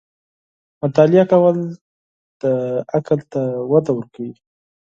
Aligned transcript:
•مطالعه 0.81 1.25
کول، 1.31 1.57
د 2.41 2.43
عقل 2.95 3.19
ته 3.31 3.41
وده 3.71 3.91
ورکوي. 3.95 4.33